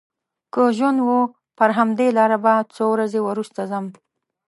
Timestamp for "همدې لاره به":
1.79-2.53